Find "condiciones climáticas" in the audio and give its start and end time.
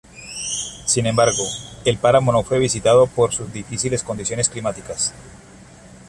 4.01-5.13